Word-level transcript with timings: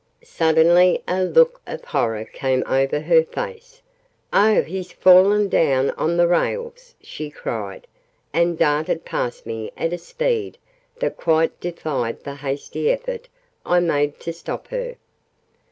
Suddenly 0.23 1.03
a 1.07 1.23
look 1.23 1.61
of 1.67 1.83
horror 1.85 2.25
came 2.25 2.63
over 2.65 3.01
her 3.01 3.23
face. 3.23 3.83
"Oh, 4.33 4.63
he's 4.63 4.91
fallen 4.91 5.47
down 5.47 5.91
on 5.91 6.17
the 6.17 6.27
rails!" 6.27 6.95
she 7.03 7.29
cried, 7.29 7.85
and 8.33 8.57
darted 8.57 9.05
past 9.05 9.45
me 9.45 9.71
at 9.77 9.93
a 9.93 9.99
speed 9.99 10.57
that 10.97 11.17
quite 11.17 11.59
defied 11.59 12.21
the 12.23 12.33
hasty 12.37 12.89
effort 12.89 13.27
I 13.63 13.79
made 13.79 14.19
to 14.21 14.33
stop 14.33 14.69
her. 14.69 14.95